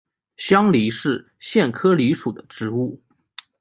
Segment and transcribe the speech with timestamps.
[0.37, 2.99] 香藜是苋科藜属的植物。